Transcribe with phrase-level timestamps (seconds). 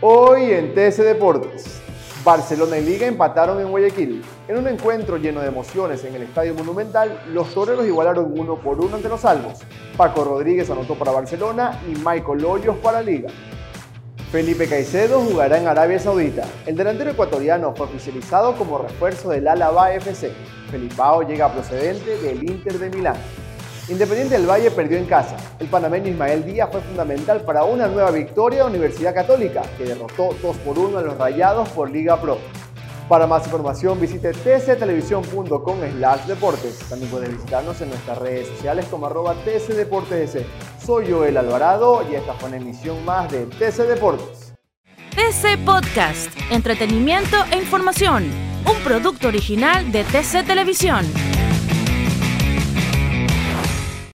[0.00, 1.80] Hoy en TS Deportes,
[2.22, 4.22] Barcelona y Liga empataron en Guayaquil.
[4.46, 8.80] En un encuentro lleno de emociones en el Estadio Monumental, los toreros igualaron uno por
[8.80, 9.58] uno ante los salvos.
[9.96, 13.30] Paco Rodríguez anotó para Barcelona y Michael Hoyos para Liga.
[14.30, 16.46] Felipe Caicedo jugará en Arabia Saudita.
[16.64, 20.30] El delantero ecuatoriano fue oficializado como refuerzo del Álava FC.
[20.70, 23.16] Felipao llega procedente del Inter de Milán.
[23.88, 25.36] Independiente del Valle perdió en casa.
[25.58, 30.36] El panameño Ismael Díaz fue fundamental para una nueva victoria de Universidad Católica, que derrotó
[30.42, 32.38] 2 por 1 a los Rayados por Liga Pro.
[33.08, 36.78] Para más información visite tctelevisión.com slash deportes.
[36.90, 40.36] También puedes visitarnos en nuestras redes sociales como arroba tcdeportes.
[40.84, 44.52] Soy Joel Alvarado y esta fue una emisión más de TC Deportes.
[45.12, 48.30] TC Podcast, entretenimiento e información,
[48.66, 51.06] un producto original de TC Televisión.